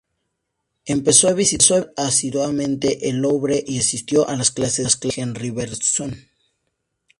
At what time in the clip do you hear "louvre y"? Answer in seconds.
3.17-3.77